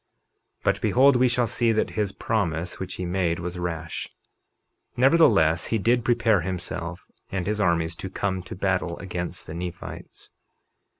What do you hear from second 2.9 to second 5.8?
he made was rash; nevertheless, he